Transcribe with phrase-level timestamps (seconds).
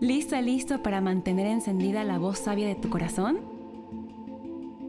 [0.00, 3.38] ¿Lista, listo para mantener encendida la voz sabia de tu corazón?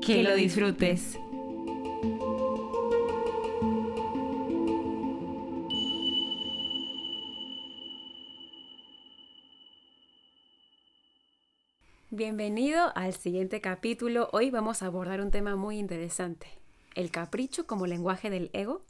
[0.02, 1.20] Que lo disfrutes.
[12.10, 14.30] Bienvenido al siguiente capítulo.
[14.34, 16.48] Hoy vamos a abordar un tema muy interesante,
[16.96, 18.82] el capricho como lenguaje del ego.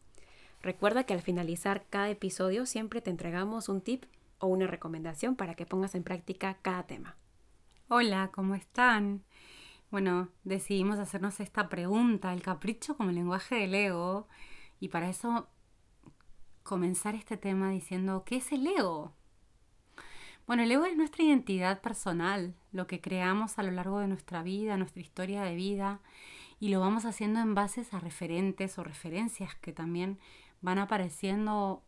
[0.62, 4.06] Recuerda que al finalizar cada episodio siempre te entregamos un tip
[4.40, 7.18] o una recomendación para que pongas en práctica cada tema.
[7.88, 9.24] Hola, ¿cómo están?
[9.92, 14.28] Bueno, decidimos hacernos esta pregunta, el capricho como lenguaje del ego,
[14.80, 15.48] y para eso
[16.64, 19.14] comenzar este tema diciendo, ¿qué es el ego?
[20.48, 24.44] Bueno, el ego es nuestra identidad personal, lo que creamos a lo largo de nuestra
[24.44, 26.02] vida, nuestra historia de vida,
[26.60, 30.20] y lo vamos haciendo en bases a referentes o referencias que también
[30.62, 31.84] van apareciendo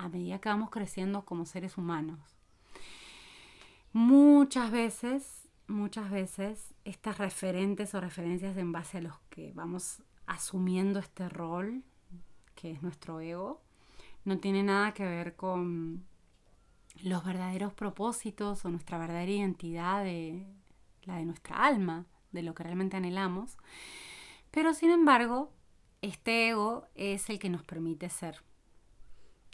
[0.00, 2.18] a medida que vamos creciendo como seres humanos.
[3.92, 11.00] Muchas veces, muchas veces, estas referentes o referencias en base a los que vamos asumiendo
[11.00, 11.82] este rol,
[12.54, 13.60] que es nuestro ego,
[14.24, 16.06] no tiene nada que ver con
[17.02, 20.46] los verdaderos propósitos o nuestra verdadera identidad de
[21.02, 23.58] la de nuestra alma, de lo que realmente anhelamos.
[24.50, 25.52] Pero sin embargo,
[26.00, 28.42] este ego es el que nos permite ser.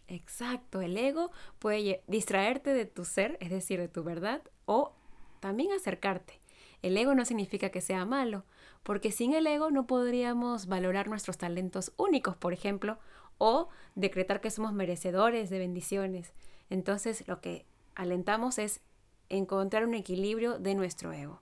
[0.09, 4.93] Exacto, el ego puede distraerte de tu ser, es decir, de tu verdad, o
[5.41, 6.41] también acercarte.
[6.83, 8.45] El ego no significa que sea malo,
[8.83, 12.99] porque sin el ego no podríamos valorar nuestros talentos únicos, por ejemplo,
[13.39, 16.33] o decretar que somos merecedores de bendiciones.
[16.71, 18.81] Entonces lo que alentamos es
[19.28, 21.41] encontrar un equilibrio de nuestro ego.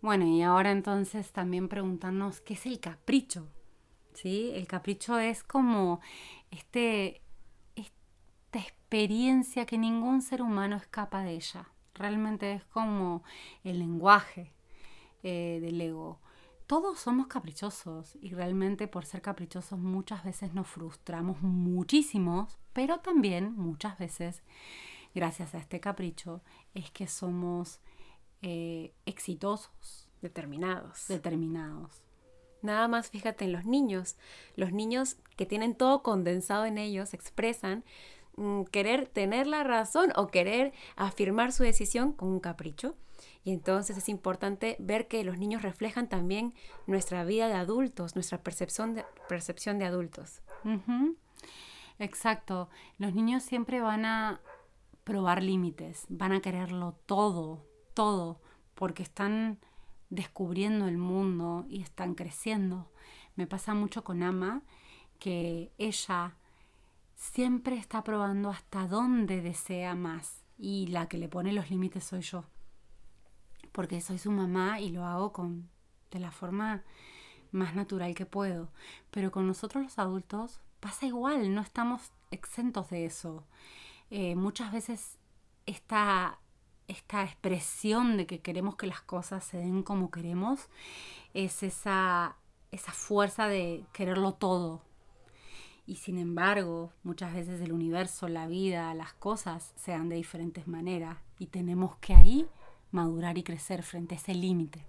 [0.00, 3.48] Bueno, y ahora entonces también preguntarnos qué es el capricho.
[4.14, 4.50] ¿Sí?
[4.54, 6.00] El capricho es como
[6.50, 7.20] este,
[8.48, 11.68] esta experiencia que ningún ser humano escapa de ella.
[11.94, 13.22] Realmente es como
[13.62, 14.54] el lenguaje
[15.22, 16.18] eh, del ego.
[16.66, 23.54] Todos somos caprichosos y realmente por ser caprichosos muchas veces nos frustramos muchísimo pero también
[23.56, 24.42] muchas veces,
[25.12, 26.42] gracias a este capricho,
[26.74, 27.80] es que somos
[28.40, 30.08] eh, exitosos.
[30.22, 31.08] Determinados.
[31.08, 32.02] Determinados.
[32.62, 34.16] Nada más fíjate en los niños.
[34.54, 37.82] Los niños que tienen todo condensado en ellos expresan
[38.70, 42.96] querer tener la razón o querer afirmar su decisión con un capricho.
[43.44, 46.54] Y entonces es importante ver que los niños reflejan también
[46.86, 50.42] nuestra vida de adultos, nuestra percepción de, percepción de adultos.
[51.98, 52.68] Exacto.
[52.98, 54.40] Los niños siempre van a
[55.04, 58.40] probar límites, van a quererlo todo, todo,
[58.74, 59.58] porque están
[60.10, 62.90] descubriendo el mundo y están creciendo.
[63.36, 64.62] Me pasa mucho con Ama
[65.18, 66.36] que ella
[67.18, 72.22] siempre está probando hasta dónde desea más y la que le pone los límites soy
[72.22, 72.44] yo.
[73.72, 75.68] Porque soy su mamá y lo hago con
[76.10, 76.84] de la forma
[77.50, 78.70] más natural que puedo.
[79.10, 83.44] Pero con nosotros los adultos pasa igual, no estamos exentos de eso.
[84.10, 85.18] Eh, muchas veces
[85.66, 86.38] esta,
[86.86, 90.68] esta expresión de que queremos que las cosas se den como queremos
[91.34, 92.36] es esa,
[92.70, 94.87] esa fuerza de quererlo todo.
[95.88, 100.68] Y sin embargo, muchas veces el universo, la vida, las cosas se dan de diferentes
[100.68, 102.46] maneras y tenemos que ahí
[102.90, 104.84] madurar y crecer frente a ese límite.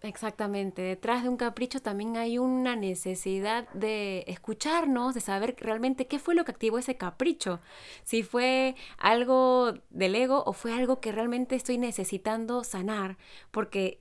[0.00, 6.18] Exactamente, detrás de un capricho también hay una necesidad de escucharnos, de saber realmente qué
[6.18, 7.60] fue lo que activó ese capricho,
[8.04, 13.18] si fue algo del ego o fue algo que realmente estoy necesitando sanar,
[13.50, 14.00] porque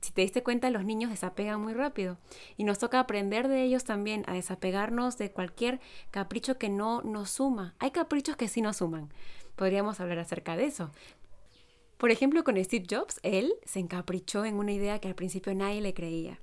[0.00, 2.18] si te diste cuenta los niños desapegan muy rápido
[2.56, 5.80] y nos toca aprender de ellos también a desapegarnos de cualquier
[6.10, 7.74] capricho que no nos suma.
[7.78, 9.12] Hay caprichos que sí nos suman,
[9.56, 10.90] podríamos hablar acerca de eso,
[11.98, 15.80] por ejemplo, con Steve Jobs, él se encaprichó en una idea que al principio nadie
[15.80, 16.38] le creía,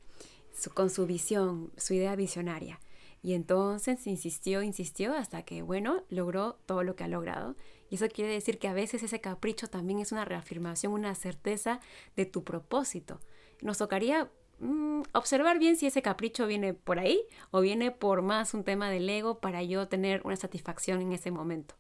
[0.74, 2.82] con su visión, su idea visionaria.
[3.24, 7.56] Y entonces insistió, insistió hasta que, bueno, logró todo lo que ha logrado.
[7.90, 11.80] Y eso quiere decir que a veces ese capricho también es una reafirmación, una certeza
[12.18, 13.22] de tu propósito.
[13.62, 14.30] Nos tocaría
[14.60, 17.22] mm, observar bien si ese capricho viene por ahí
[17.52, 21.32] o viene por más un tema del ego para yo tener una satisfacción en ese
[21.32, 21.76] momento.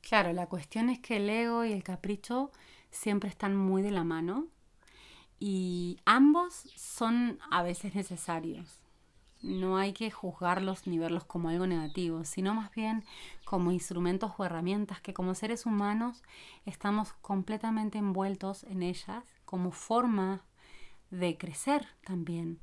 [0.00, 2.50] Claro, la cuestión es que el ego y el capricho
[2.90, 4.48] siempre están muy de la mano
[5.40, 8.80] y ambos son a veces necesarios.
[9.42, 13.04] No hay que juzgarlos ni verlos como algo negativo, sino más bien
[13.44, 16.22] como instrumentos o herramientas que como seres humanos
[16.64, 20.42] estamos completamente envueltos en ellas como forma
[21.18, 22.58] de crecer también.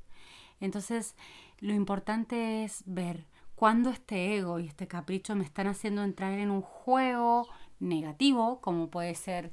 [0.60, 1.16] Entonces,
[1.58, 3.24] lo importante es ver
[3.56, 7.48] cuándo este ego y este capricho me están haciendo entrar en un juego
[7.80, 9.52] negativo, como puede ser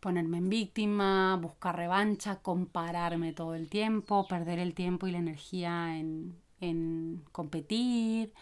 [0.00, 5.98] ponerme en víctima, buscar revancha, compararme todo el tiempo, perder el tiempo y la energía
[5.98, 8.32] en, en competir,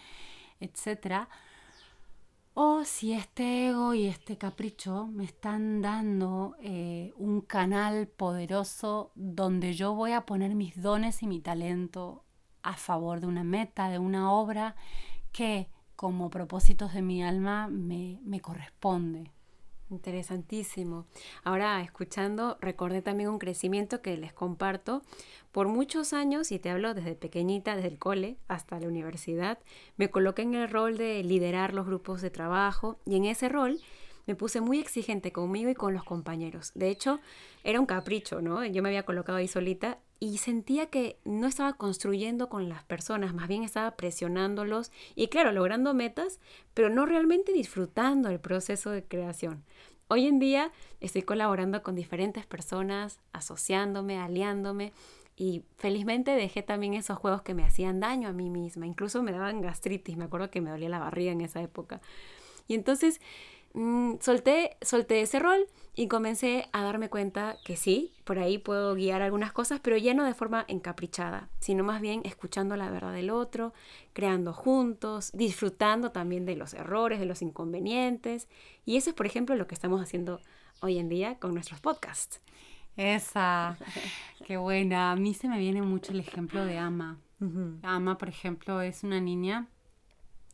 [0.61, 1.29] etc.
[2.61, 9.75] O si este ego y este capricho me están dando eh, un canal poderoso donde
[9.75, 12.25] yo voy a poner mis dones y mi talento
[12.65, 14.75] a favor de una meta, de una obra
[15.31, 19.31] que como propósitos de mi alma me, me corresponde.
[19.91, 21.07] Interesantísimo.
[21.45, 25.03] Ahora, escuchando, recordé también un crecimiento que les comparto.
[25.51, 29.59] Por muchos años, y te hablo desde pequeñita, desde el cole hasta la universidad,
[29.97, 33.81] me coloqué en el rol de liderar los grupos de trabajo y en ese rol
[34.27, 36.73] me puse muy exigente conmigo y con los compañeros.
[36.75, 37.19] De hecho,
[37.65, 38.63] era un capricho, ¿no?
[38.67, 43.35] Yo me había colocado ahí solita y sentía que no estaba construyendo con las personas,
[43.35, 46.41] más bien estaba presionándolos y claro, logrando metas,
[46.75, 49.65] pero no realmente disfrutando el proceso de creación.
[50.09, 54.93] Hoy en día estoy colaborando con diferentes personas, asociándome, aliándome
[55.37, 59.33] y felizmente dejé también esos juegos que me hacían daño a mí misma, incluso me
[59.33, 62.01] daban gastritis, me acuerdo que me dolía la barriga en esa época.
[62.67, 63.21] Y entonces
[63.79, 68.97] Mm, solté, solté ese rol y comencé a darme cuenta que sí, por ahí puedo
[68.97, 73.13] guiar algunas cosas, pero ya no de forma encaprichada, sino más bien escuchando la verdad
[73.13, 73.73] del otro,
[74.15, 78.49] creando juntos, disfrutando también de los errores, de los inconvenientes.
[78.85, 80.41] Y eso es, por ejemplo, lo que estamos haciendo
[80.81, 82.41] hoy en día con nuestros podcasts.
[82.97, 83.79] Esa,
[84.45, 85.13] qué buena.
[85.13, 87.17] A mí se me viene mucho el ejemplo de Ama.
[87.85, 89.69] Ama, por ejemplo, es una niña,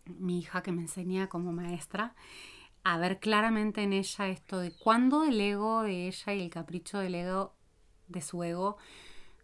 [0.05, 2.15] mi hija que me enseña como maestra,
[2.85, 6.99] a ver claramente en ella esto de cuándo el ego de ella y el capricho
[6.99, 7.55] del ego,
[8.09, 8.77] de su ego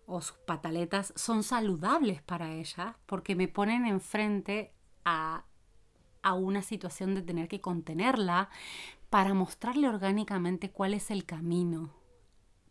[0.06, 5.44] o sus pataletas son saludables para ella, porque me ponen enfrente a,
[6.22, 8.50] a una situación de tener que contenerla
[9.08, 11.90] para mostrarle orgánicamente cuál es el camino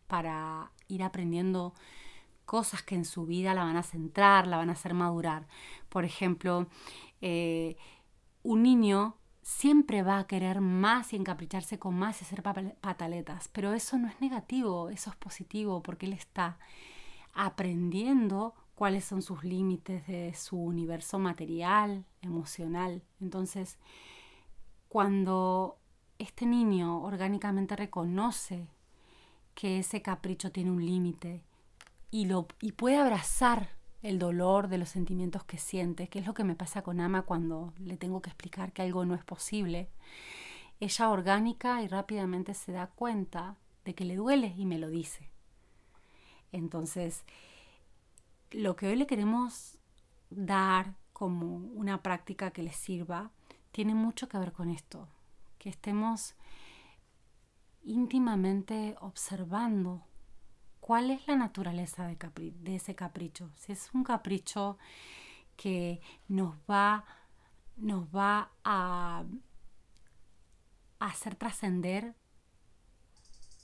[0.06, 1.74] para ir aprendiendo
[2.44, 5.46] cosas que en su vida la van a centrar, la van a hacer madurar.
[5.88, 6.66] Por ejemplo,
[7.20, 7.76] eh,
[8.42, 9.19] un niño
[9.50, 12.40] siempre va a querer más y encapricharse con más y hacer
[12.80, 16.58] pataletas, pero eso no es negativo, eso es positivo porque él está
[17.34, 23.02] aprendiendo cuáles son sus límites de su universo material, emocional.
[23.20, 23.76] Entonces,
[24.88, 25.78] cuando
[26.18, 28.68] este niño orgánicamente reconoce
[29.56, 31.42] que ese capricho tiene un límite
[32.12, 36.34] y, lo, y puede abrazar el dolor de los sentimientos que siente, que es lo
[36.34, 39.88] que me pasa con Ama cuando le tengo que explicar que algo no es posible.
[40.80, 45.30] Ella orgánica y rápidamente se da cuenta de que le duele y me lo dice.
[46.52, 47.24] Entonces,
[48.50, 49.78] lo que hoy le queremos
[50.30, 53.30] dar como una práctica que le sirva
[53.72, 55.08] tiene mucho que ver con esto,
[55.58, 56.34] que estemos
[57.82, 60.02] íntimamente observando
[60.90, 63.48] cuál es la naturaleza de, ese capricho.
[63.54, 64.76] Si es un capricho
[65.54, 67.04] que nos va,
[67.76, 69.22] nos va a,
[70.98, 72.16] hacer trascender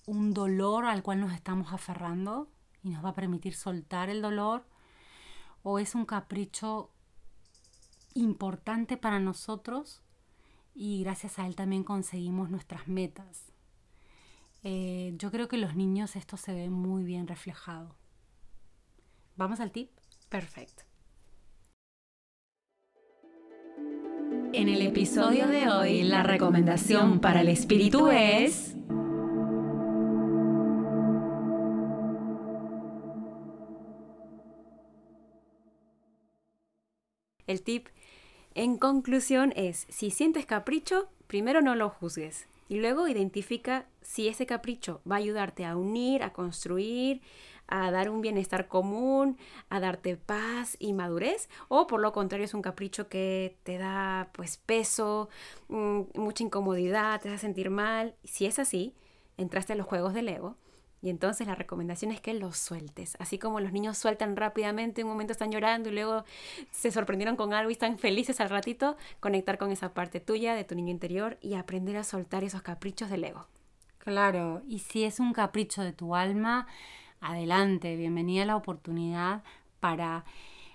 [0.07, 2.49] un dolor al cual nos estamos aferrando
[2.85, 4.65] y nos va a permitir soltar el dolor,
[5.65, 6.93] o es un capricho
[8.15, 10.01] importante para nosotros
[10.77, 13.56] y gracias a él también conseguimos nuestras metas.
[14.63, 17.95] Eh, yo creo que los niños esto se ve muy bien reflejado.
[19.37, 19.91] ¿Vamos al tip?
[20.29, 20.83] Perfecto.
[24.53, 28.75] En el episodio de hoy, la recomendación para el espíritu es...
[37.47, 37.89] El tip
[38.55, 44.47] en conclusión es, si sientes capricho, primero no lo juzgues y luego identifica si ese
[44.47, 47.21] capricho va a ayudarte a unir, a construir,
[47.69, 52.55] a dar un bienestar común, a darte paz y madurez, o por lo contrario es
[52.55, 55.29] un capricho que te da pues peso,
[55.69, 58.15] mm, mucha incomodidad, te hace sentir mal.
[58.25, 58.95] Si es así,
[59.37, 60.57] entraste a los juegos del ego
[61.03, 63.17] y entonces la recomendación es que los sueltes.
[63.21, 66.25] Así como los niños sueltan rápidamente, un momento están llorando y luego
[66.71, 70.65] se sorprendieron con algo y están felices al ratito, conectar con esa parte tuya, de
[70.65, 73.47] tu niño interior y aprender a soltar esos caprichos del ego.
[73.99, 76.67] Claro, y si es un capricho de tu alma,
[77.21, 79.43] adelante, bienvenida a la oportunidad
[79.81, 80.25] para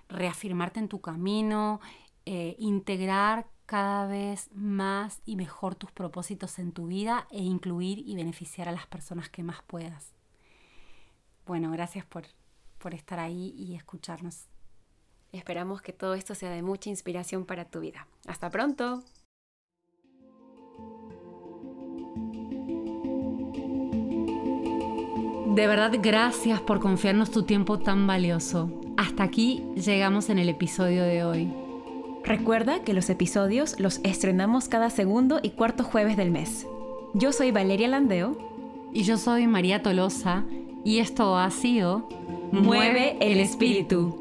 [0.10, 1.80] reafirmarte en tu camino,
[2.26, 8.18] eh, integrar cada vez más y mejor tus propósitos en tu vida e incluir y
[8.18, 10.12] beneficiar a las personas que más puedas.
[11.46, 12.26] Bueno, gracias por,
[12.80, 14.50] por estar ahí y escucharnos.
[15.32, 18.08] Esperamos que todo esto sea de mucha inspiración para tu vida.
[18.28, 19.06] Hasta pronto.
[25.56, 28.82] De verdad, gracias por confiarnos tu tiempo tan valioso.
[28.98, 31.61] Hasta aquí llegamos en el episodio de hoy.
[32.24, 36.68] Recuerda que los episodios los estrenamos cada segundo y cuarto jueves del mes.
[37.14, 38.38] Yo soy Valeria Landeo.
[38.94, 40.44] Y yo soy María Tolosa.
[40.84, 42.08] Y esto ha sido
[42.52, 44.21] Mueve el espíritu.